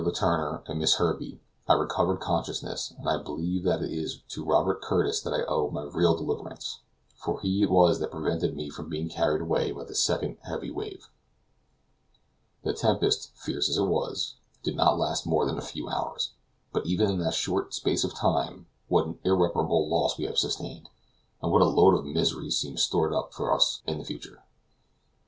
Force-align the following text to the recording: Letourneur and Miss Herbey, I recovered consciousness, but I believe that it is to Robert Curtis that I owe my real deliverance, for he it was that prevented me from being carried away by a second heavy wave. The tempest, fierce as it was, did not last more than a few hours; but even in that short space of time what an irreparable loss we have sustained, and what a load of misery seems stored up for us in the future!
Letourneur 0.03 0.63
and 0.65 0.79
Miss 0.79 0.95
Herbey, 0.95 1.41
I 1.67 1.73
recovered 1.73 2.19
consciousness, 2.21 2.91
but 3.03 3.07
I 3.07 3.21
believe 3.21 3.63
that 3.65 3.83
it 3.83 3.91
is 3.93 4.23
to 4.29 4.43
Robert 4.43 4.81
Curtis 4.81 5.21
that 5.21 5.31
I 5.31 5.43
owe 5.45 5.69
my 5.69 5.83
real 5.83 6.17
deliverance, 6.17 6.79
for 7.13 7.39
he 7.39 7.61
it 7.61 7.69
was 7.69 7.99
that 7.99 8.09
prevented 8.09 8.55
me 8.55 8.71
from 8.71 8.89
being 8.89 9.09
carried 9.09 9.43
away 9.43 9.71
by 9.71 9.83
a 9.83 9.93
second 9.93 10.39
heavy 10.41 10.71
wave. 10.71 11.07
The 12.63 12.73
tempest, 12.73 13.31
fierce 13.35 13.69
as 13.69 13.77
it 13.77 13.83
was, 13.85 14.37
did 14.63 14.75
not 14.75 14.97
last 14.97 15.27
more 15.27 15.45
than 15.45 15.59
a 15.59 15.61
few 15.61 15.87
hours; 15.87 16.31
but 16.73 16.87
even 16.87 17.11
in 17.11 17.19
that 17.19 17.35
short 17.35 17.71
space 17.75 18.03
of 18.03 18.15
time 18.15 18.65
what 18.87 19.05
an 19.05 19.19
irreparable 19.23 19.87
loss 19.87 20.17
we 20.17 20.23
have 20.25 20.39
sustained, 20.39 20.89
and 21.43 21.51
what 21.51 21.61
a 21.61 21.65
load 21.65 21.93
of 21.93 22.05
misery 22.05 22.49
seems 22.49 22.81
stored 22.81 23.13
up 23.13 23.35
for 23.35 23.53
us 23.53 23.83
in 23.85 23.99
the 23.99 24.03
future! 24.03 24.43